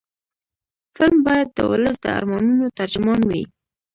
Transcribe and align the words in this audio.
فلم 0.95 1.17
باید 1.27 1.47
د 1.57 1.59
ولس 1.71 1.95
د 2.01 2.05
ارمانونو 2.17 2.65
ترجمان 2.79 3.21
وي 3.29 3.43